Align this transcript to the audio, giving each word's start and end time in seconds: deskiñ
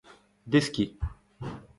deskiñ 0.51 0.91